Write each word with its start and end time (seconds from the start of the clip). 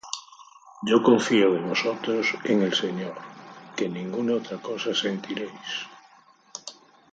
Yo 0.81 0.97
confío 1.03 1.51
de 1.53 1.59
vosotros 1.59 2.33
en 2.45 2.63
el 2.63 2.73
Señor, 2.73 3.13
que 3.75 3.87
ninguna 3.87 4.33
otra 4.33 4.57
cosa 4.57 4.95
sentiréis: 4.95 5.71